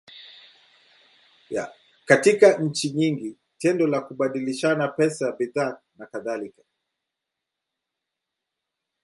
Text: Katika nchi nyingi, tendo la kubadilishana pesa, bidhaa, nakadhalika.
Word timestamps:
Katika 2.05 2.57
nchi 2.57 2.89
nyingi, 2.91 3.37
tendo 3.57 3.87
la 3.87 4.01
kubadilishana 4.01 4.87
pesa, 4.87 5.31
bidhaa, 5.31 5.81
nakadhalika. 5.95 6.61